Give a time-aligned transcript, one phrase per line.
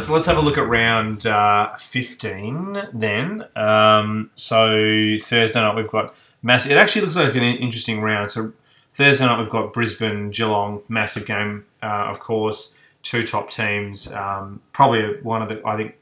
[0.00, 3.44] let's let's have a look at round uh, fifteen then.
[3.54, 6.72] Um, so Thursday night we've got massive.
[6.72, 8.30] It actually looks like an interesting round.
[8.30, 8.52] So
[8.94, 12.78] Thursday night we've got Brisbane Geelong, massive game, uh, of course.
[13.02, 14.12] Two top teams.
[14.12, 15.96] Um, probably one of the I think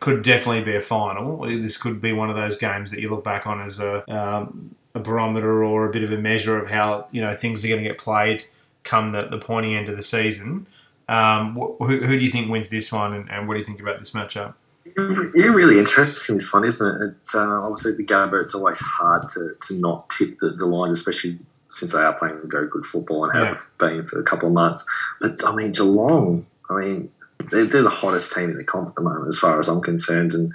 [0.00, 1.40] could definitely be a final.
[1.40, 4.74] This could be one of those games that you look back on as a, um,
[4.94, 7.82] a barometer or a bit of a measure of how you know things are going
[7.82, 8.46] to get played
[8.84, 10.66] come the, the pointy end of the season.
[11.08, 13.64] Um, wh- who, who do you think wins this one, and, and what do you
[13.64, 14.54] think about this matchup?
[14.96, 17.06] Yeah, really interesting this one, isn't it?
[17.20, 18.42] It's uh, obviously the Gabba.
[18.42, 22.40] It's always hard to, to not tip the, the Lions, especially since they are playing
[22.44, 24.88] very good football and have been for a couple of months.
[25.20, 26.46] But I mean, Geelong.
[26.70, 27.10] I mean,
[27.50, 29.82] they're, they're the hottest team in the comp at the moment, as far as I'm
[29.82, 30.32] concerned.
[30.32, 30.52] And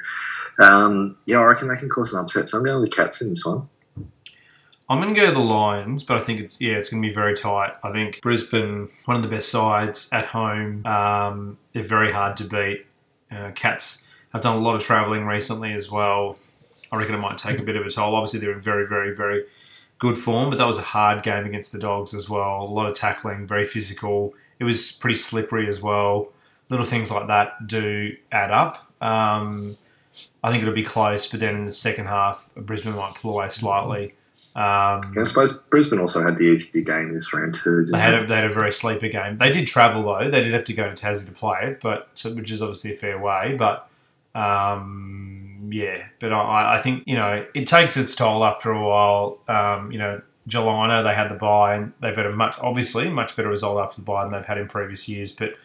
[0.60, 2.50] um, yeah, I reckon they can cause an upset.
[2.50, 3.70] So I'm going with the Cats in this one.
[4.90, 7.14] I'm going to go the Lions, but I think it's yeah, it's going to be
[7.14, 7.74] very tight.
[7.84, 10.86] I think Brisbane, one of the best sides at home.
[10.86, 12.86] Um, they're very hard to beat.
[13.32, 16.38] Uh, Cats have done a lot of travelling recently as well.
[16.92, 18.16] I reckon it might take a bit of a toll.
[18.16, 19.46] Obviously, they're in very, very, very
[20.00, 22.64] good form, but that was a hard game against the Dogs as well.
[22.64, 24.34] A lot of tackling, very physical.
[24.60, 26.32] It was pretty slippery as well.
[26.70, 28.92] Little things like that do add up.
[29.02, 29.78] Um,
[30.44, 33.50] I think it'll be close, but then in the second half, Brisbane might pull away
[33.50, 34.14] slightly.
[34.56, 37.86] Um, I suppose Brisbane also had the easy game this round too.
[37.86, 39.38] they had a, they had a very sleeper game.
[39.38, 40.30] They did travel though.
[40.30, 42.94] They did have to go to Tassie to play it, but which is obviously a
[42.94, 43.56] fair way.
[43.58, 43.90] But
[44.36, 49.40] um, yeah, but I, I think you know it takes its toll after a while.
[49.48, 53.36] Um, you know, know they had the buy and they've had a much obviously much
[53.36, 55.32] better result after the buy than they've had in previous years.
[55.32, 55.56] But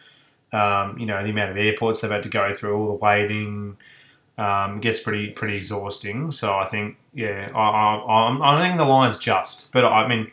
[0.51, 3.77] um, you know the amount of airports they've had to go through, all the waiting.
[4.39, 6.31] Um, gets pretty pretty exhausting.
[6.31, 10.31] So I think, yeah, I, I, I'm, think the Lions just, but I mean,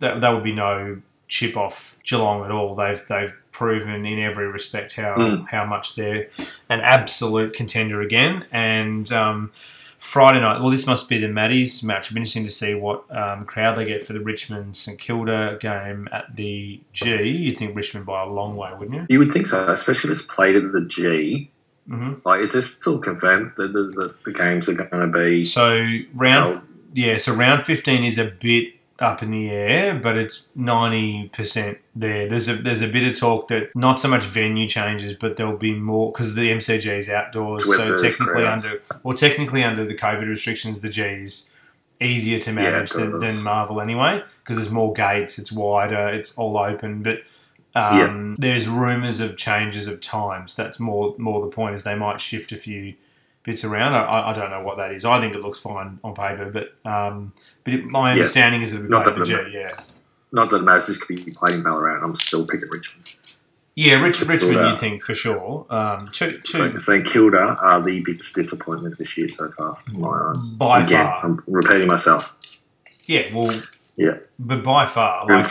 [0.00, 2.74] that, that would be no chip off Geelong at all.
[2.74, 5.48] They've they've proven in every respect how Mm.
[5.48, 6.28] how much they're
[6.68, 8.44] an absolute contender again.
[8.52, 9.50] And um,
[9.98, 12.06] Friday night, well, this must be the Maddie's Match.
[12.08, 15.56] It'll be interesting to see what um, crowd they get for the Richmond St Kilda
[15.60, 17.22] game at the G.
[17.22, 19.06] You'd think Richmond by a long way, wouldn't you?
[19.08, 21.50] You would think so, especially if it's played at the G.
[21.86, 25.44] hmm Like, is this still confirmed that the, the, the games are going to be?
[25.44, 25.76] So
[26.14, 26.62] round held?
[26.94, 31.78] yeah, so round fifteen is a bit up in the air, but it's ninety percent
[31.94, 32.26] there.
[32.28, 35.56] There's a there's a bit of talk that not so much venue changes, but there'll
[35.56, 37.64] be more because the MCG is outdoors.
[37.64, 38.64] So technically crowds.
[38.64, 41.52] under well technically under the COVID restrictions, the G's
[42.00, 46.36] easier to manage Yeah, than, than Marvel anyway because there's more gates, it's wider, it's
[46.36, 47.18] all open, but.
[47.76, 50.54] Um, There's rumours of changes of times.
[50.54, 52.94] That's more more the point is they might shift a few
[53.42, 53.94] bits around.
[53.94, 55.04] I- I, don't know what that is.
[55.04, 57.32] I think it looks fine on paper, but um,
[57.64, 58.12] but it, my Yeah.
[58.14, 59.36] understanding is that Not that G.
[59.52, 59.70] Yeah,
[60.32, 60.86] Not that it matters.
[60.88, 62.02] This could be playing in Ballarat.
[62.02, 63.14] I'm still picking Richmond.
[63.76, 64.02] yeah.
[64.02, 65.66] Rich, Richmond, you think for sure?
[65.70, 70.00] Um, two, So, two, St Kilda are the biggest disappointment this year so far, from
[70.00, 70.50] my eyes.
[70.52, 71.24] By Again, far.
[71.24, 72.34] I'm repeating myself.
[73.04, 73.26] yeah.
[73.34, 73.54] Well,
[73.96, 74.16] Yeah.
[74.38, 75.44] but by far, like,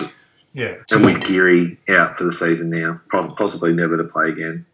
[0.56, 0.76] yeah.
[0.92, 3.02] and with Geary out for the season now,
[3.36, 4.66] possibly never to play again.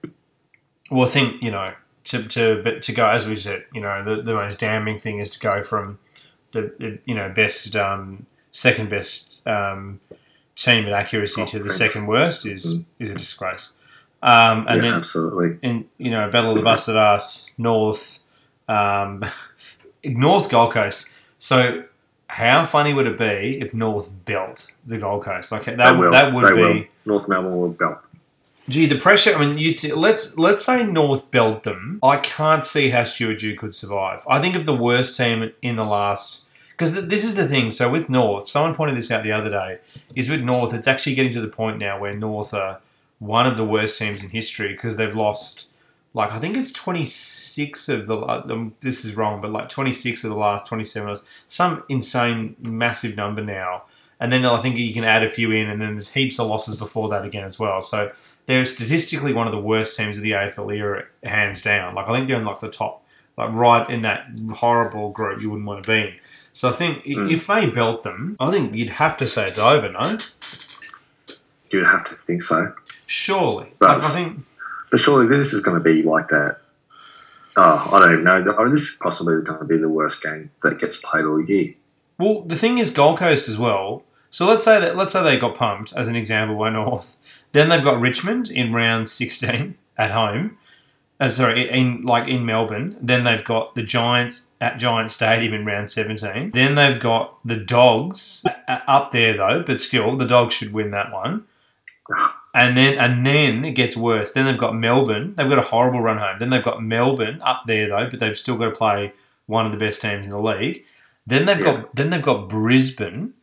[0.90, 1.74] Well, I think you know
[2.06, 5.20] to to but to go as we said, you know, the, the most damning thing
[5.20, 6.00] is to go from
[6.52, 10.00] the, the you know best um, second best um,
[10.56, 13.74] team at accuracy to the second worst is is a disgrace.
[14.24, 15.58] Um, and yeah, then absolutely.
[15.68, 18.20] in you know battle of the busted ass north
[18.68, 19.25] um,
[20.03, 21.09] north gold coast
[21.40, 21.84] so
[22.31, 26.12] how funny would it be if north built the gold coast like that, they will.
[26.12, 26.84] that would they be will.
[27.06, 28.08] North Melbourne will belt.
[28.69, 32.66] gee the pressure i mean you t- let's let's say north built them i can't
[32.66, 36.46] see how stuart dew could survive i think of the worst team in the last
[36.72, 39.50] because th- this is the thing so with north someone pointed this out the other
[39.50, 39.80] day
[40.16, 42.80] is with north it's actually getting to the point now where north are
[43.20, 45.71] one of the worst teams in history because they've lost
[46.13, 50.29] like I think it's 26 of the um, this is wrong, but like 26 of
[50.29, 51.16] the last 27 or
[51.47, 53.84] some insane massive number now.
[54.19, 56.47] And then I think you can add a few in, and then there's heaps of
[56.47, 57.81] losses before that again as well.
[57.81, 58.11] So
[58.46, 61.96] they're statistically one of the worst teams of the AFL era, hands down.
[61.96, 63.03] Like I think they're in like the top,
[63.37, 66.14] like right in that horrible group you wouldn't want to be in.
[66.53, 67.31] So I think Mm.
[67.31, 70.17] if they belt them, I think you'd have to say it's over, no?
[71.72, 72.73] You'd have to think so.
[73.07, 73.72] Surely.
[73.79, 73.93] Right.
[73.96, 74.46] Like, I think
[74.91, 76.58] But surely this is going to be like that.
[77.58, 78.55] Oh, I don't know.
[78.58, 81.41] I mean, this is possibly going to be the worst game that gets played all
[81.41, 81.73] year.
[82.20, 84.03] Well, the thing is, Gold Coast as well.
[84.29, 87.49] So let's say that let's say they got pumped as an example by North.
[87.52, 90.58] Then they've got Richmond in round sixteen at home.
[91.20, 92.97] Uh, sorry, in like in Melbourne.
[93.02, 96.52] Then they've got the Giants at Giant Stadium in round seventeen.
[96.52, 100.91] Then they've got the Dogs uh, up there though, but still the Dogs should win
[100.91, 101.46] that one.
[102.53, 104.34] And then and then it gets worse.
[104.34, 105.34] Then they've got Melbourne.
[105.36, 106.36] They've got a horrible run home.
[106.38, 109.14] Then they've got Melbourne up there though, but they've still got to play
[109.46, 110.84] one of the best teams in the league.
[111.26, 111.64] Then they've Yeah.
[111.82, 113.34] got then they've got Brisbane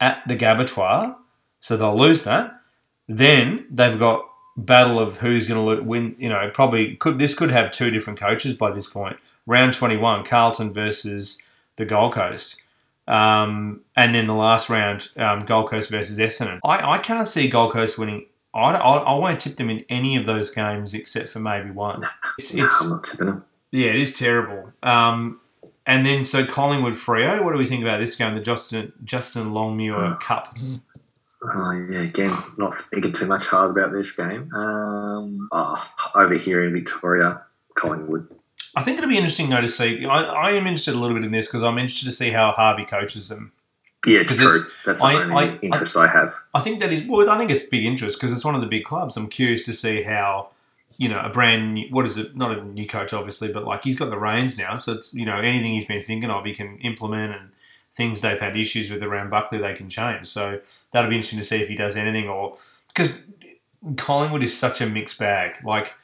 [0.00, 1.16] at the Gabbatoir,
[1.60, 2.60] so they'll lose that.
[3.08, 4.26] Then they've got
[4.56, 6.14] battle of who's going to win.
[6.18, 9.16] You know, probably could this could have two different coaches by this point.
[9.46, 11.40] Round twenty one, Carlton versus
[11.76, 12.60] the Gold Coast.
[13.06, 16.58] Um, and then the last round, um, Gold Coast versus Essendon.
[16.62, 18.26] I, I can't see Gold Coast winning.
[18.54, 22.02] I, I, I won't tip them in any of those games except for maybe one.
[22.38, 23.44] It's, Nah, it's I'm not tipping them.
[23.70, 24.72] yeah, it is terrible.
[24.82, 25.40] Um,
[25.86, 27.42] and then so Collingwood Freo.
[27.44, 28.34] What do we think about this game?
[28.34, 30.56] The Justin Justin Longmuir Cup.
[31.44, 34.52] Oh, yeah, again, not thinking too much hard about this game.
[34.52, 37.42] Um, oh, over here in Victoria,
[37.74, 38.28] Collingwood.
[38.74, 40.04] I think it'll be interesting though to see.
[40.04, 42.52] I, I am interested a little bit in this because I'm interested to see how
[42.52, 43.52] Harvey coaches them.
[44.06, 44.52] Yeah, true.
[44.86, 46.30] That's the only I- interest I, have.
[46.54, 47.28] I think that is well.
[47.28, 49.16] I think it's big interest because it's one of the big clubs.
[49.16, 50.50] I'm curious to see how
[50.98, 52.36] you know a brand new, what is it?
[52.36, 55.26] Not a new coach, obviously, but like he's got the reins now, so it's you
[55.26, 57.50] know anything he's been thinking of, he can implement, and
[57.94, 60.28] things they've had issues with around Buckley, they can change.
[60.28, 60.60] So
[60.92, 62.56] that'll be interesting to see if he does anything or
[62.88, 63.18] because
[63.96, 65.56] Collingwood is such a mixed bag.
[65.64, 65.94] Like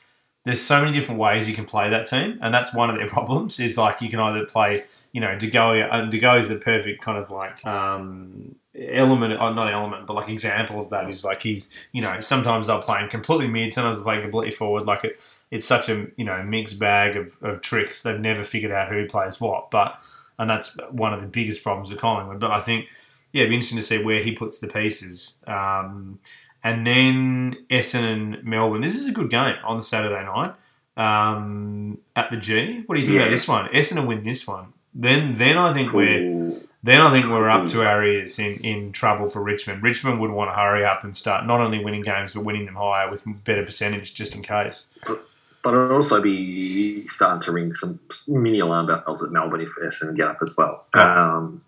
[0.45, 3.09] there's so many different ways you can play that team, and that's one of their
[3.17, 3.61] problems.
[3.61, 4.85] Is like you can either play,
[5.15, 5.81] you know, De Goey.
[5.81, 10.15] Uh, De Goey is the perfect kind of like um, element, or not element, but
[10.15, 13.73] like example of that is like he's, you know, sometimes they'll play him completely mid,
[13.73, 14.87] sometimes they'll play completely forward.
[14.87, 15.23] Like it,
[15.53, 18.03] it's such a you know mixed bag of, of tricks.
[18.03, 20.01] They've never figured out who plays what, but
[20.41, 22.41] and that's one of the biggest problems with Collingwood.
[22.41, 22.89] But I think
[23.33, 25.37] yeah, it'd be interesting to see where he puts the pieces.
[25.47, 26.19] Um,
[26.65, 28.81] and then Essendon and Melbourne.
[28.81, 30.55] This is a good game on the Saturday night
[30.97, 32.83] um, at the G.
[32.87, 33.69] What do you think about this one?
[33.69, 34.73] Essendon win this one.
[34.95, 36.55] Then, then I think we're
[36.85, 39.83] then I think we're up to our ears in, in trouble for Richmond.
[39.83, 42.75] Richmond would want to hurry up and start not only winning games but winning them
[42.75, 44.87] higher with better percentage, just in case.
[45.07, 50.15] But it'll also be starting to ring some mini alarm bells at Melbourne if Essendon
[50.15, 50.85] get up as well.
[50.93, 51.01] Oh.
[51.01, 51.63] Um,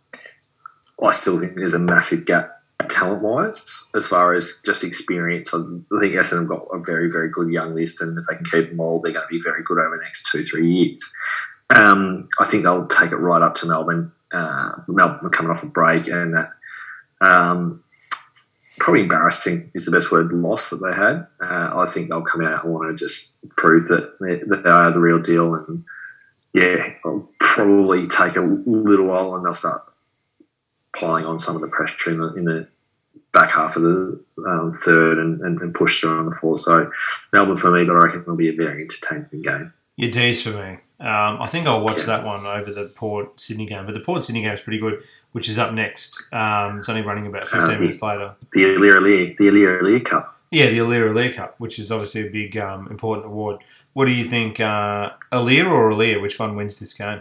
[1.03, 2.53] I still think there's a massive gap
[2.91, 5.55] talent wise as far as just experience.
[5.55, 5.59] I
[5.99, 8.69] think Essendon have got a very, very good young list, and if they can keep
[8.69, 11.15] them all, they're going to be very good over the next two, three years.
[11.71, 14.13] Um, I think they'll take it right up to Melbourne.
[14.33, 16.51] Uh, Melbourne coming off a break, and that
[17.21, 17.83] um,
[18.79, 21.27] probably embarrassing is the best word loss that they had.
[21.41, 24.71] Uh, I think they'll come out and want to just prove that they, that they
[24.71, 25.55] are the real deal.
[25.55, 25.85] And
[26.53, 29.83] yeah, it'll probably take a little while and they'll start
[30.95, 32.69] piling on some of the pressure in the, in the
[33.33, 36.61] back half of the um, third and, and, and push through on the fourth.
[36.61, 36.91] So
[37.33, 39.73] Melbourne for me, but I reckon it'll be a very entertaining game.
[39.97, 40.79] Your D's for me.
[40.99, 44.25] Um, I think I'll watch that one over the Port Sydney game, but the Port
[44.25, 45.03] Sydney game is pretty good,
[45.33, 46.23] which is up next.
[46.33, 48.33] Um, it's only running about 15 Uh, the- minutes later.
[48.53, 50.39] The Aliir Aliir, the Aliir Aliir Cup.
[50.51, 53.59] Yeah, the Aliir Aliir Cup, which is obviously a big, um, important award.
[53.93, 56.23] What do you think, uh, Aliir or Aliir?
[56.23, 57.21] Which one wins this game?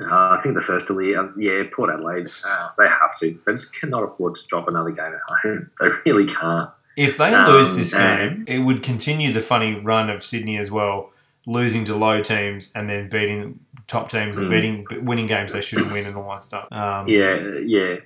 [0.00, 3.38] Uh, I think the first Aliir, um, yeah, Port Adelaide, uh, they have to.
[3.46, 5.70] They just cannot afford to drop another game at home.
[5.80, 6.70] They really can't.
[6.96, 10.56] If they Um, lose this and- game, it would continue the funny run of Sydney
[10.58, 11.12] as well,
[11.46, 14.50] losing to low teams and then beating top teams and Mm.
[14.50, 16.66] beating winning games they shouldn't win and all that stuff.
[16.72, 17.96] Um, Yeah, yeah.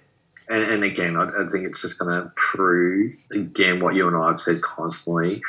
[0.49, 4.17] And, and again, I, I think it's just going to prove, again, what you and
[4.17, 5.43] I have said constantly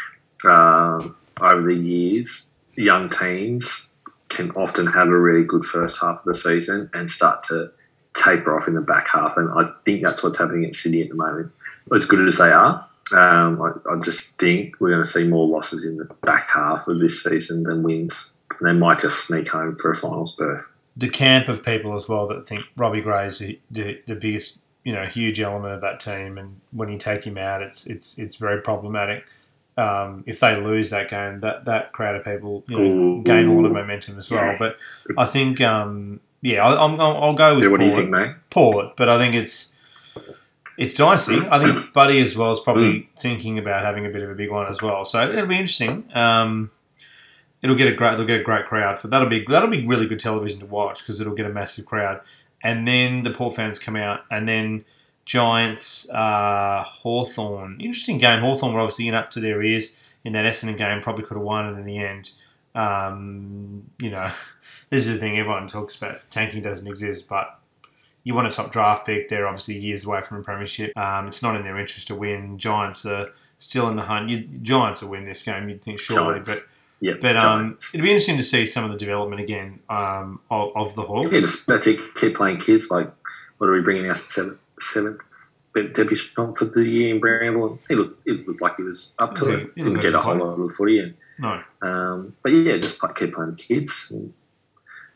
[0.46, 2.54] um, over the years.
[2.76, 3.92] Young teams
[4.30, 7.72] can often have a really good first half of the season and start to
[8.14, 9.36] taper off in the back half.
[9.36, 11.52] And I think that's what's happening at Sydney at the moment.
[11.94, 15.48] As good as they are, um, I, I just think we're going to see more
[15.48, 18.34] losses in the back half of this season than wins.
[18.60, 20.76] And they might just sneak home for a finals berth.
[20.96, 24.62] the camp of people as well that think Robbie Gray is the, the, the biggest,
[24.84, 28.18] you know, huge element of that team, and when you take him out, it's it's
[28.18, 29.24] it's very problematic.
[29.78, 33.24] Um, if they lose that game, that that crowd of people, you know, Ooh.
[33.24, 34.44] gain a lot of momentum as well.
[34.44, 34.58] Yeah.
[34.60, 34.78] But
[35.18, 38.10] I think, um, yeah, I, I'm, I'll, I'll go with Yeah, what do you think,
[38.10, 38.36] mate?
[38.50, 39.74] Port, but I think it's
[40.82, 41.40] it's dicey.
[41.50, 43.08] I think Buddy as well is probably Mm.
[43.18, 45.06] thinking about having a bit of a big one as well.
[45.06, 46.06] So it'll be interesting.
[46.14, 46.72] Um,
[47.62, 49.00] it'll get a great it'll get a great crowd.
[49.00, 51.86] For that'll be that'll be really good television to watch because it'll get a massive
[51.86, 52.22] crowd.
[52.64, 54.86] And then the Port fans come out, and then
[55.26, 57.80] Giants uh, Hawthorn.
[57.80, 58.42] Interesting game.
[58.42, 61.02] Hawthorn were obviously in up to their ears in that Essendon game.
[61.02, 62.32] Probably could have won it in the end.
[62.76, 64.30] Um, you know,
[64.90, 66.22] this is the thing everyone talks about.
[66.30, 67.60] Tanking doesn't exist, but
[68.24, 69.30] you want a top draft pick.
[69.30, 70.96] They're obviously years away from a premiership.
[70.98, 72.58] Um, it's not in their interest to win.
[72.58, 74.30] Giants are still in the hunt.
[74.30, 75.70] You, Giants will win this game.
[75.70, 76.56] You'd think surely, Giants.
[76.56, 80.40] but Yeah, but um, it'd be interesting to see some of the development again um,
[80.50, 81.32] of, of the Hawks.
[81.32, 82.00] Yeah, just that's it.
[82.16, 82.90] Keep playing kids.
[82.92, 83.12] Like,
[83.58, 85.22] what are we bringing us seventh, seventh
[85.74, 87.80] debutant for the year in Bramble.
[87.88, 89.76] He looked, it looked like he was up to it.
[89.76, 91.00] Didn't get a whole lot of the footy.
[91.00, 91.62] And, No.
[91.82, 94.12] um, but yeah, just play, keep playing the kids.
[94.12, 94.34] And,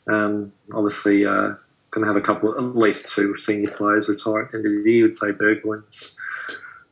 [0.07, 1.55] um, obviously, uh,
[1.95, 4.83] going to have a couple, at least two senior players retire at the end of
[4.83, 5.05] the year.
[5.05, 6.15] Would say Burgoyne's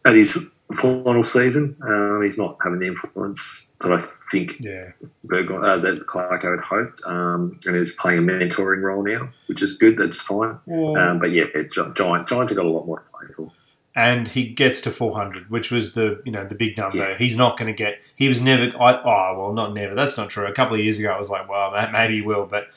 [0.06, 1.78] at his final season.
[1.82, 4.92] Um, he's not having the influence that I think Yeah.
[5.30, 9.78] Uh, that Clark had hoped, um, and he's playing a mentoring role now, which is
[9.78, 9.98] good.
[9.98, 10.58] That's fine.
[10.70, 13.52] Um, but yeah, Gi- Giant, Giants have got a lot more to play for.
[13.96, 16.98] and he gets to 400, which was the you know the big number.
[16.98, 17.16] Yeah.
[17.18, 18.00] He's not going to get.
[18.16, 18.72] He was never.
[18.80, 19.96] I, oh well, not never.
[19.96, 20.48] That's not true.
[20.48, 22.68] A couple of years ago, I was like, well, maybe he will, but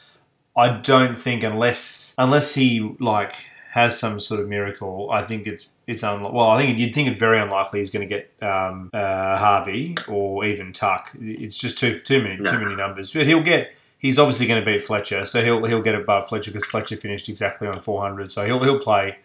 [0.57, 3.35] I don't think unless unless he like
[3.73, 6.37] has some sort of miracle, I think it's it's unlikely.
[6.37, 9.95] Well, I think you'd think it's very unlikely he's going to get um, uh, Harvey
[10.09, 11.11] or even Tuck.
[11.21, 12.51] It's just too too many No.
[12.51, 13.13] too many numbers.
[13.13, 13.73] But he'll get.
[13.99, 17.29] He's obviously going to beat Fletcher, so he'll he'll get above Fletcher because Fletcher finished
[17.29, 18.31] exactly on 400.
[18.31, 19.19] So he'll he'll play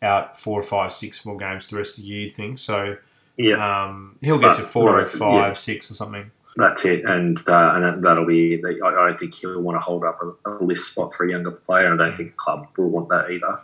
[0.00, 2.20] out four or five, six more games the rest of the year.
[2.22, 2.96] You'd think so.
[3.36, 5.52] Yeah, Um, he'll get to But, four or five, yeah.
[5.54, 6.30] six or something.
[6.58, 8.62] That's it, and uh, and that- that'll be.
[8.64, 11.30] I, I don't think he'll want to hold up a, a list spot for a
[11.30, 11.90] younger player.
[11.90, 13.60] and I don't think the club will want that either.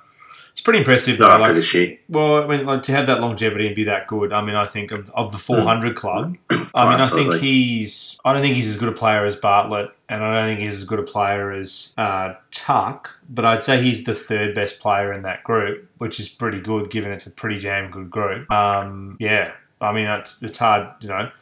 [0.53, 1.27] It's pretty impressive though.
[1.27, 4.07] After Like, this year, well, I mean, like to have that longevity and be that
[4.07, 4.33] good.
[4.33, 6.37] I mean, I think of, of the 400 club.
[6.77, 8.21] I mean, I think he's.
[8.25, 10.77] I don't think he's as good a player as Bartlett, and I don't think he's
[10.77, 13.11] as good a player as uh, Tuck.
[13.29, 16.89] But I'd say he's the third best player in that group, which is pretty good
[16.89, 18.49] given it's a pretty damn good group.
[18.53, 21.33] Um, yeah, I mean, it's it's hard, you know.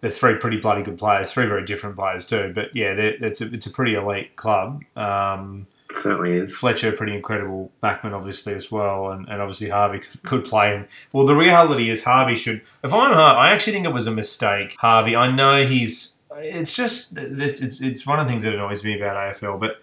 [0.00, 2.52] They're three pretty bloody good players, three very different players too.
[2.54, 4.82] But yeah, it's a, it's a pretty elite club.
[4.96, 6.56] Um, certainly is.
[6.58, 10.74] Fletcher, pretty incredible backman, obviously as well, and, and obviously Harvey could, could play.
[10.74, 12.62] And well, the reality is Harvey should.
[12.84, 14.76] If I'm Harvey, I actually think it was a mistake.
[14.78, 16.14] Harvey, I know he's.
[16.36, 19.82] It's just it's it's, it's one of the things that annoys me about AFL, but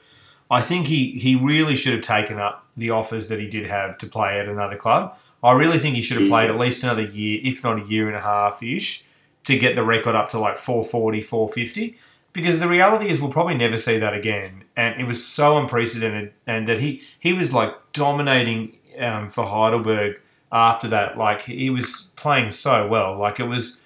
[0.49, 3.97] I think he he really should have taken up the offers that he did have
[3.99, 5.17] to play at another club.
[5.43, 8.07] I really think he should have played at least another year, if not a year
[8.07, 9.05] and a half ish,
[9.45, 11.97] to get the record up to like 440, 450
[12.35, 14.65] because the reality is we'll probably never see that again.
[14.75, 20.19] And it was so unprecedented, and that he he was like dominating um, for Heidelberg
[20.51, 21.17] after that.
[21.17, 23.17] Like he was playing so well.
[23.17, 23.81] Like it was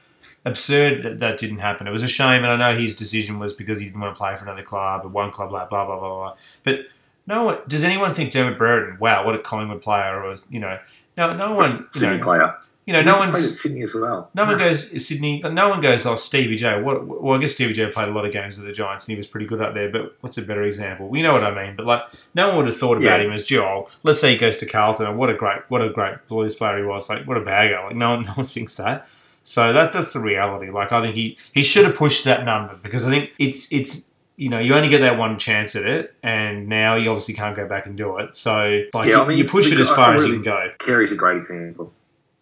[0.46, 1.88] absurd that that didn't happen.
[1.88, 4.18] It was a shame, and I know his decision was because he didn't want to
[4.18, 6.36] play for another club or one club, blah blah blah blah blah.
[6.64, 6.80] But
[7.28, 8.98] no one does anyone think Dermott Brereton?
[9.00, 10.24] Wow, what a Collingwood player!
[10.24, 10.80] Or you know,
[11.16, 11.70] no no one.
[11.94, 12.56] You know, player.
[12.86, 13.62] You know He no played at one's.
[13.62, 14.30] Sydney as well.
[14.34, 15.40] No one goes Sydney.
[15.44, 16.06] No one goes.
[16.06, 16.82] Oh, Stevie J.
[16.82, 17.06] What?
[17.06, 19.18] Well, I guess Stevie J played a lot of games with the Giants, and he
[19.18, 19.90] was pretty good up there.
[19.92, 21.08] But what's a better example?
[21.08, 21.76] We know what I mean.
[21.76, 22.02] But like,
[22.34, 23.26] no one would have thought about Yeah.
[23.26, 23.86] him as Joel.
[23.88, 26.56] Oh, let's say he goes to Carlton, and what a great, what a great Blues
[26.56, 27.10] player he was.
[27.10, 27.80] Like, what a bagger.
[27.86, 29.08] Like, no one, no one thinks that.
[29.44, 30.70] So that's that's the reality.
[30.72, 34.06] Like, I think he he should have pushed that number because I think it's it's.
[34.42, 37.58] You know, you only get that one chance at it, and now you obviously can't
[37.58, 38.34] go back and do it.
[38.34, 40.42] So, like, Yeah, you, I mean, you push it as far I as you can
[40.44, 40.72] go.
[40.80, 41.92] Carey's a great example.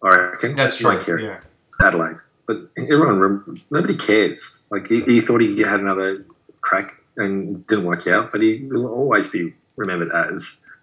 [0.02, 0.56] I reckon.
[0.56, 1.22] That's Like true.
[1.22, 1.40] Yeah.
[1.80, 2.16] Adelaide.
[2.46, 4.66] But everyone, nobody cares.
[4.70, 6.24] Like he, he thought he had another
[6.60, 10.74] crack and didn't work out, but he will always be remembered as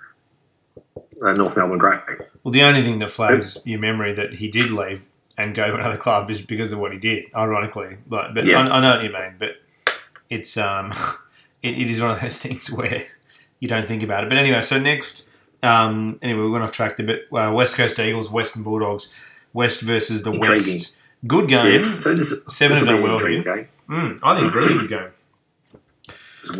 [1.22, 2.00] a North Melbourne great.
[2.44, 5.06] Well, the only thing that flags your memory that he did leave
[5.38, 7.26] and go to another club is because of what he did.
[7.36, 8.68] Ironically, like, but Yeah.
[8.68, 9.36] I, I know what you mean.
[9.40, 9.56] But
[10.30, 10.92] it's um,
[11.64, 13.06] it, it is one of those things where
[13.60, 14.30] you don't think about it.
[14.30, 15.30] But anyway, so next,
[15.64, 17.28] um, anyway, we went off track a bit.
[17.32, 19.14] Uh, West Coast Eagles, Western Bulldogs,
[19.54, 20.76] West versus the Intriguing.
[20.76, 20.98] West.
[21.28, 21.72] Good game.
[21.74, 22.04] Yes.
[22.04, 23.68] So this, Seven this of will them be an will game.
[23.90, 25.10] Mm, I think really good game.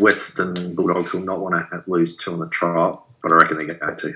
[0.00, 3.74] Western Bulldogs will not want to lose two on the trial, but I reckon they're
[3.74, 4.14] going to.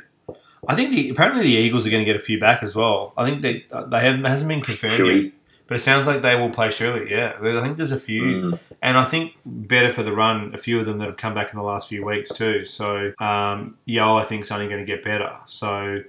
[0.68, 3.12] I think the, apparently the Eagles are going to get a few back as well.
[3.16, 5.32] I think they they haven't hasn't been confirmed yet.
[5.70, 7.34] But it sounds like they will play Shirley, yeah.
[7.40, 8.58] I think there's a few, Mm.
[8.82, 11.52] and I think better for the run, a few of them that have come back
[11.52, 12.64] in the last few weeks too.
[12.64, 15.30] So, um, Yeo, I think, is only going to get better.
[15.46, 16.02] So,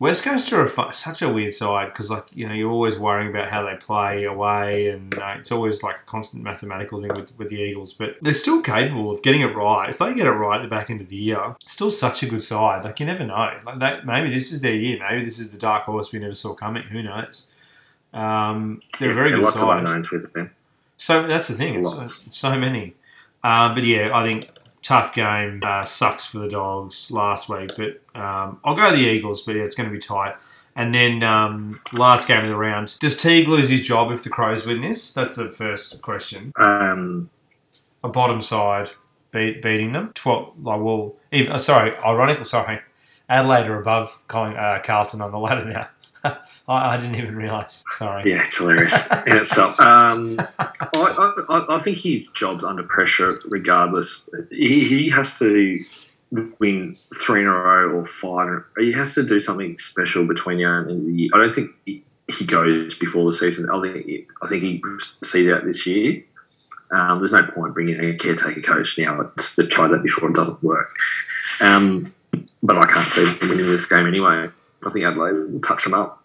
[0.00, 3.30] West Coast are a such a weird side because, like, you know, you're always worrying
[3.30, 7.30] about how they play away, and uh, it's always like a constant mathematical thing with,
[7.38, 7.92] with the Eagles.
[7.92, 9.88] But they're still capable of getting it right.
[9.88, 12.28] If they get it right at the back end of the year, still such a
[12.28, 12.82] good side.
[12.82, 13.50] Like, you never know.
[13.64, 14.98] Like, that, maybe this is their year.
[15.08, 16.82] Maybe this is the dark horse we never saw coming.
[16.84, 17.52] Who knows?
[18.18, 19.70] Um, they're a very Yeah, good lots side.
[19.70, 20.50] of unknowns with them.
[20.96, 21.78] So that's the thing.
[21.78, 22.94] It's, it's so many.
[23.44, 24.48] Uh, but yeah, I think
[24.82, 25.60] tough game.
[25.64, 29.42] Uh, sucks for the dogs last week, but um, I'll go the Eagles.
[29.42, 30.34] But yeah, it's going to be tight.
[30.74, 31.54] And then um,
[31.96, 32.98] last game of the round.
[33.00, 35.12] Does Teague lose his job if the Crows win this?
[35.12, 36.52] That's the first question.
[36.56, 37.30] Um,
[38.04, 38.90] A bottom side
[39.32, 40.12] beat, beating them.
[40.14, 40.54] Twelve.
[40.62, 42.44] Like well, even, uh, sorry, ironical.
[42.44, 42.80] Sorry,
[43.28, 45.88] Adelaide are above Colin, uh, Carlton on the ladder now.
[46.68, 47.82] I, I didn't even realise.
[47.96, 48.30] Sorry.
[48.30, 49.80] yeah, it's hilarious in itself.
[49.80, 54.28] Um, I, I, I think his job's under pressure regardless.
[54.50, 55.82] He, he has to
[56.58, 58.62] win three in a row or five.
[58.78, 61.30] He has to do something special between now and the year.
[61.34, 62.04] I don't think he,
[62.36, 63.70] he goes before the season.
[63.70, 66.22] I think he, I think he proceeds out this year.
[66.90, 69.30] Um, there's no point bringing a caretaker coach now.
[69.56, 70.94] They've tried that before; it doesn't work.
[71.60, 72.04] Um,
[72.62, 74.48] but I can't see winning this game anyway.
[74.86, 76.22] I think Adelaide will touch them up.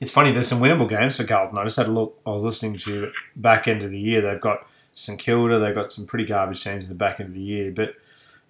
[0.00, 0.32] It's funny.
[0.32, 1.58] There's some winnable games for Carlton.
[1.58, 2.18] I just had a look.
[2.26, 4.22] I was listening to back end of the year.
[4.22, 5.58] They've got St Kilda.
[5.58, 7.70] They've got some pretty garbage teams in the back end of the year.
[7.70, 7.94] But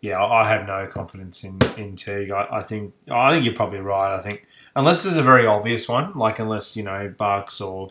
[0.01, 2.31] yeah, I have no confidence in in Teague.
[2.31, 4.17] I, I think I think you're probably right.
[4.17, 7.89] I think unless there's a very obvious one, like unless you know Bucks or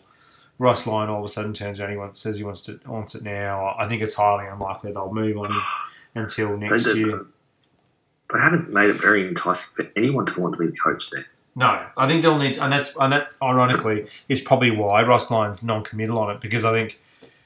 [0.58, 3.22] Ross Lyon all of a sudden turns around and says he wants to wants it
[3.22, 3.74] now.
[3.78, 5.52] I think it's highly unlikely they'll move on
[6.14, 7.26] until next they, year.
[8.32, 11.26] They haven't made it very enticing for anyone to want to be the coach there.
[11.60, 15.62] No, I think they'll need, and that's and that ironically is probably why Ross Lyon's
[15.62, 16.98] non-committal on it because I think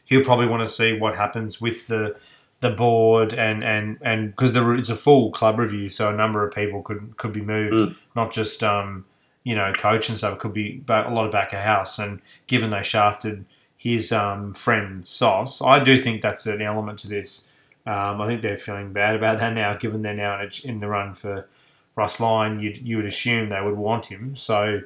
[0.05, 2.17] he'll probably want to see what happens with the
[2.61, 6.55] the board and and and because it's a full club review, so a number of
[6.55, 7.97] people could could be moved, Mm.
[8.15, 9.05] not just um,
[9.43, 10.35] you know coach and stuff.
[10.35, 13.45] It could be a lot of back of house, and given they shafted
[13.77, 17.49] his um, friend Sauce, I do think that's an element to this.
[17.85, 20.81] Um, I think they're feeling bad about that now, given they're now in, a, in
[20.81, 21.47] the run for
[21.97, 22.61] Ross Lyon.
[22.61, 24.81] You you would assume they would want him, so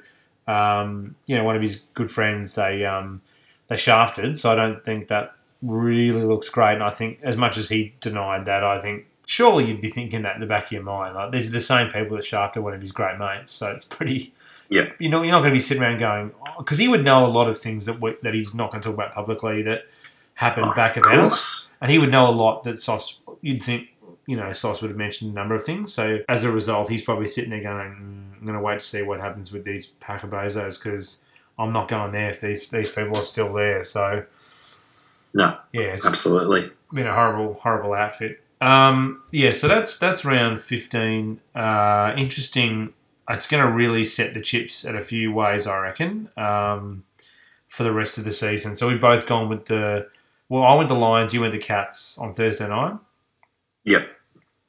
[0.47, 3.21] um, you know one of his good friends they um,
[3.69, 4.37] they shafted.
[4.39, 6.75] So I don't think that really looks great.
[6.75, 10.23] And I think as much as he denied that, I think surely you'd be thinking
[10.23, 11.15] that in the back of your mind.
[11.15, 13.85] Like these are the same people that shafted one of his great mates, so it's
[13.85, 14.33] pretty.
[14.71, 14.91] Yeah.
[14.99, 17.29] You know, you're not going to be sitting around going because he would know a
[17.29, 19.87] lot of things that we, that he's not going to talk about publicly that
[20.35, 23.19] happened Oh, back of of house, and he would know a lot that Sauce.
[23.41, 23.89] You'd think.
[24.29, 25.95] You know, Sauce would have mentioned a number of things.
[25.95, 28.85] So as a result, he's probably sitting there going, mm, "I'm going to wait to
[28.87, 31.25] see what happens with these pack of bozos because
[31.59, 34.25] I'm not going there if these these people are still there." So
[35.35, 36.71] No, yeah, it's absolutely.
[36.93, 38.43] been a horrible, horrible outfit.
[38.61, 41.41] Um, yeah, so that's that's round fifteen.
[41.55, 42.93] Uh, interesting.
[43.31, 47.05] It's going to really set the chips at a few ways, I reckon, um,
[47.69, 48.75] for the rest of the season.
[48.75, 50.09] So we've both gone with the.
[50.49, 51.33] Well, I went the Lions.
[51.35, 52.97] You went the Cats on Thursday night.
[53.85, 54.09] Yep.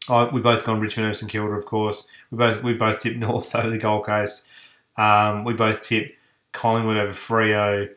[0.10, 2.08] I, we both gone Richmond over St Kilda, of course.
[2.32, 4.48] We both we both tipped North over the Gold Coast.
[4.98, 6.14] Um, we both tipped
[6.52, 7.90] Collingwood over Freo.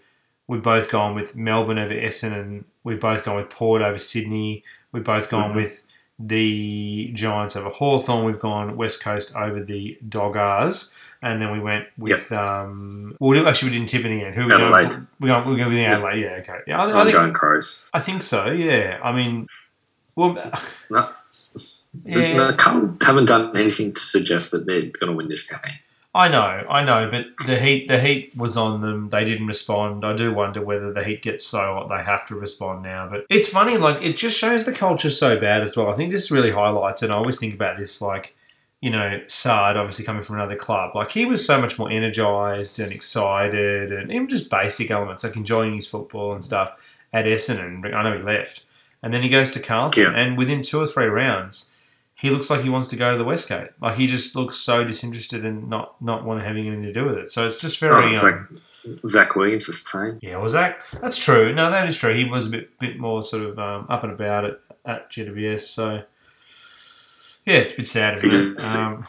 [0.48, 2.64] We've both gone with Melbourne over Essendon.
[2.84, 4.64] We've both gone with Port over Sydney.
[4.92, 5.56] We've both gone Mhm.
[5.56, 5.84] with
[6.18, 8.24] the Giants over Hawthorn.
[8.24, 10.94] We've gone West Coast over the Doggars.
[11.24, 13.16] And then we went with um.
[13.20, 14.34] Well, actually, we didn't tip in the end.
[14.34, 14.90] Who we Adelaide.
[14.90, 15.06] going?
[15.20, 15.48] We going.
[15.48, 15.84] We going with the.
[15.86, 16.20] Adelaide.
[16.20, 16.30] Yeah.
[16.40, 16.58] Okay.
[16.66, 16.82] Yeah.
[16.82, 17.16] I, I I'm think.
[17.16, 17.88] going Crows.
[17.94, 18.46] I think so.
[18.50, 18.98] Yeah.
[19.02, 19.46] I mean.
[20.16, 20.34] Well.
[20.90, 21.08] No.
[22.04, 22.34] Yeah.
[22.34, 25.74] No, haven't done anything to suggest that they're going to win this game.
[26.14, 29.08] I know, I know, but the heat the heat was on them.
[29.08, 30.04] They didn't respond.
[30.04, 33.08] I do wonder whether the heat gets so hot they have to respond now.
[33.08, 35.88] But it's funny, like it just shows the culture so bad as well.
[35.88, 38.36] I think this really highlights, and I always think about this, like
[38.82, 42.78] you know, Saad obviously coming from another club, like he was so much more energized
[42.78, 46.72] and excited, and even just basic elements like enjoying his football and stuff
[47.14, 47.94] at Essendon.
[47.94, 48.66] I know he left,
[49.02, 50.18] and then he goes to Carlton, Yeah.
[50.18, 51.70] and within two or three rounds
[52.14, 53.70] he looks like he wants to go to the Westgate.
[53.80, 57.04] Like he just looks so disinterested and not not want to have anything to do
[57.06, 57.28] with it.
[57.30, 57.94] So it's just very.
[57.96, 58.60] Oh, it's like- um,
[59.06, 60.18] Zach Williams is the same.
[60.22, 60.78] yeah, was that?
[61.00, 61.52] That's true.
[61.54, 62.14] No, that is true.
[62.16, 65.62] He was a bit bit more sort of um, up and about at, at GWS.
[65.62, 66.02] So
[67.44, 68.18] yeah, it's a bit sad.
[68.22, 68.76] Isn't it?
[68.76, 69.06] Um,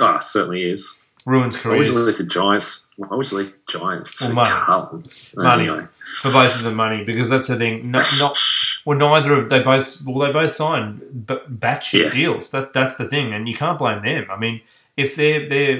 [0.00, 1.04] Oh, certainly is.
[1.26, 2.88] ruins I wish you leave the Giants.
[3.10, 4.20] I wish leave Giants.
[4.20, 4.50] Well, money.
[4.50, 5.08] Carlton.
[5.36, 5.68] Money.
[5.68, 5.86] Anyway.
[6.20, 7.90] for both of them money because that's the thing.
[7.90, 8.36] No, not
[8.88, 12.10] well, neither of they both well they both signed b- batshit Yeah.
[12.10, 12.50] deals.
[12.52, 14.26] That that's the thing, and you can't blame them.
[14.30, 14.60] I mean,
[14.96, 15.72] if their their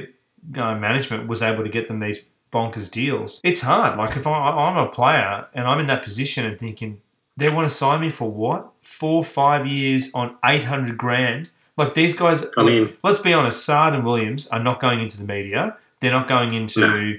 [0.57, 3.97] uh, management was able to get them these bonkers deals, it's hard.
[3.99, 7.01] Like if I, I'm a player and I'm in that position and thinking
[7.37, 11.51] they want to sign me for what four five years on eight hundred grand.
[11.79, 15.17] Like these guys, I mean, let's be honest, Saad and Williams are not going into
[15.19, 15.77] the media.
[16.01, 17.15] They're not going into No.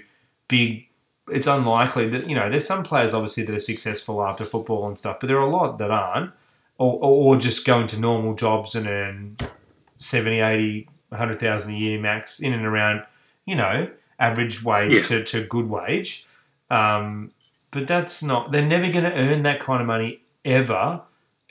[0.49, 0.85] big.
[1.31, 2.49] It's unlikely that you know.
[2.49, 5.49] There's some players obviously that are successful after football and stuff, but there are a
[5.49, 6.31] lot that aren't,
[6.77, 9.37] or, or, or just go into normal jobs and earn
[9.97, 13.03] 70, 80, 100,000 a year max in and around,
[13.45, 13.89] you know,
[14.19, 15.01] average wage Yeah.
[15.03, 16.25] to, to good wage.
[16.69, 17.31] Um,
[17.71, 18.51] but that's not.
[18.51, 21.01] They're never going to earn that kind of money ever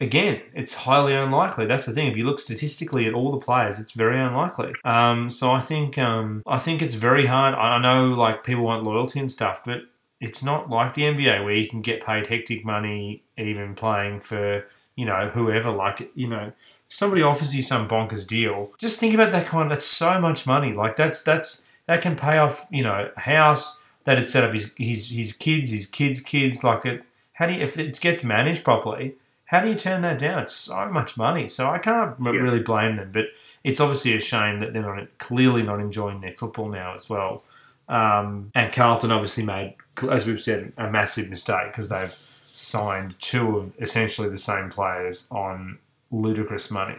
[0.01, 1.67] again, it's highly unlikely.
[1.67, 2.07] That's the thing.
[2.07, 4.73] If you look statistically at all the players, it's very unlikely.
[4.85, 7.55] Um, so I think um, I think it's very hard.
[7.55, 9.83] I know like people want loyalty and stuff, but
[10.21, 14.65] it's not like the NBA where you can get paid hectic money even playing for
[14.97, 15.71] you know whoever.
[15.71, 16.53] Like you know,
[16.89, 18.73] somebody offers you some bonkers deal.
[18.79, 19.71] Just think about that kind.
[19.71, 20.73] That's so much money.
[20.73, 24.55] Like that's that's that can pay off you know a house that had set up
[24.55, 26.63] his his his kids, his kids' kids.
[26.63, 27.05] Like it.
[27.35, 29.15] How do you, if it gets managed properly?
[29.49, 30.41] How do you turn that down?
[30.43, 31.49] It's so much money.
[31.49, 32.31] So I can't Yeah.
[32.33, 33.11] really blame them.
[33.13, 33.27] But
[33.65, 37.43] it's obviously a shame that they're not clearly not enjoying their football now as well.
[37.89, 39.75] Um, and Carlton obviously made,
[40.11, 42.15] as we've said, a massive mistake because they've
[42.55, 45.79] signed two of essentially the same players on
[46.11, 46.97] ludicrous money.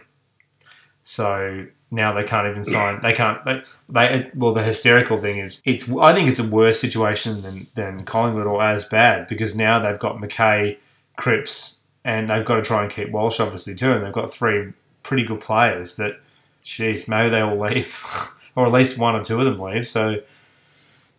[1.02, 3.00] So now they can't even sign.
[3.00, 3.44] They can't.
[3.44, 5.88] They, they well, the hysterical thing is, it's.
[5.90, 9.98] I think it's a worse situation than than Collingwood or as bad because now they've
[9.98, 10.76] got McKay,
[11.16, 14.72] Cripps, and they've got to try and keep Walsh obviously too, and they've got three
[15.02, 16.20] pretty good players that,
[16.64, 18.04] jeez, maybe they all leave,
[18.56, 19.86] or at least one or two of them leave.
[19.88, 20.16] So,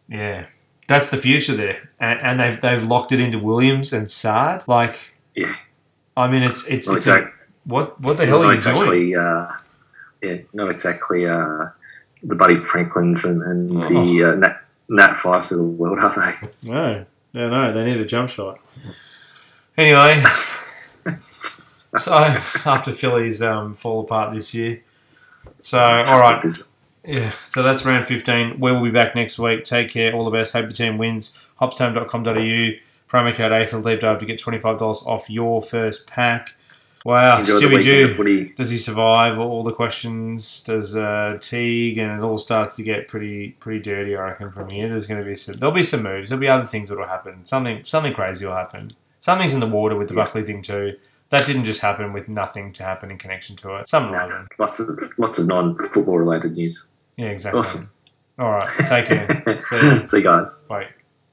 [0.07, 0.45] yeah,
[0.87, 4.63] that's the future there, and, and they've they've locked it into Williams and Saad.
[4.67, 5.53] Like, Yeah.
[6.17, 7.31] I mean, it's it's, Not it's a-
[7.65, 8.75] what what the hell are you doing?
[8.75, 9.47] exactly, Uh,
[10.21, 11.67] yeah, not exactly uh,
[12.23, 13.89] the Buddy Franklins and, and Oh.
[14.03, 16.47] the uh, Nat, Nat Fyfes of the world, are they?
[16.69, 17.73] No, no, no.
[17.73, 18.59] They need a jump shot.
[19.77, 20.21] Anyway,
[21.97, 24.81] so after Phillies um, fall apart this year,
[25.61, 26.43] so all right,
[27.05, 27.31] yeah.
[27.45, 28.59] So that's round fifteen.
[28.59, 29.63] We will be back next week.
[29.63, 30.13] Take care.
[30.13, 30.53] All the best.
[30.53, 31.37] Hope the team wins.
[31.59, 32.71] Hopstone.com.au.
[33.09, 36.53] Promo code AFL Deep Dive to get twenty five dollars off your first pack.
[37.03, 38.53] Wow, enjoy Stewie Dew.
[38.55, 40.61] Does he survive all the questions?
[40.61, 44.15] Does uh, Teague and it all starts to get pretty pretty dirty?
[44.15, 44.87] I reckon from here.
[44.87, 45.55] There's going to be some.
[45.55, 46.29] There'll be some moves.
[46.29, 47.43] There'll be other things that will happen.
[47.45, 48.91] Something something crazy will happen.
[49.19, 50.23] Something's in the water with the Yeah.
[50.25, 50.95] Buckley thing too.
[51.31, 53.89] That didn't just happen with nothing to happen in connection to it.
[53.91, 54.47] Will happen.
[54.59, 56.91] Lots of lots of non football related news.
[57.17, 57.59] Yeah, exactly.
[57.59, 57.89] Awesome.
[58.37, 58.69] All right.
[58.89, 59.61] Take care.
[59.61, 60.05] See.
[60.05, 60.65] See you guys.
[60.67, 60.87] Bye.